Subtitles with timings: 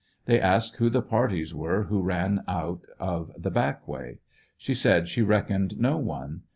[0.25, 4.17] They asked who the parties were who ran out of the back way.
[4.57, 6.41] She said she reckoned no one.